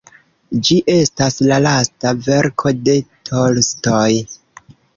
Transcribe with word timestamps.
Ĝi 0.67 0.77
estas 0.93 1.37
la 1.51 1.59
lasta 1.67 2.15
verko 2.29 2.73
de 2.89 2.97
Tolstoj. 3.31 4.11